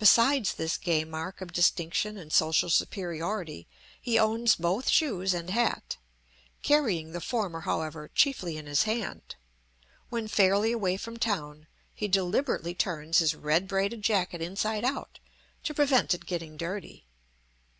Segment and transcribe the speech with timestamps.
[0.00, 3.68] Besides this gay mark of distinction and social superiority,
[4.00, 5.96] he owns both shoes and hat,
[6.64, 9.36] carrying the former, however, chiefly in his hand;
[10.08, 15.20] when fairly away from town, he deliberately turns his red braided jacket inside out
[15.62, 17.06] to prevent it getting dirty.